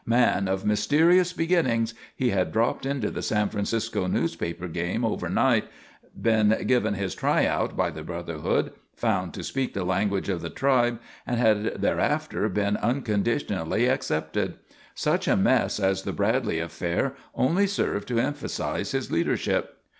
[0.03, 5.65] Man of mysterious beginnings, he had dropped into the San Francisco newspaper game over night,
[6.19, 10.49] been given his "try out" by the brotherhood, found to speak the language of the
[10.49, 14.55] tribe, and had thereafter been unconditionally accepted.
[14.95, 19.83] Such a mess as the Bradley affair only served to emphasise his leadership.